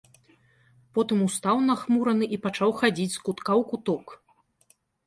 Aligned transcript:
Потым 0.97 1.17
устаў 1.27 1.61
нахмураны 1.67 2.25
і 2.39 2.43
пачаў 2.49 2.69
хадзіць 2.83 3.09
з 3.19 3.25
кутка 3.29 3.51
ў 3.63 3.73
куток. 3.73 4.05